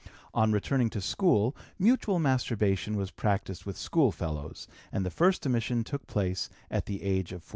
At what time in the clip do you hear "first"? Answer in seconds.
5.11-5.45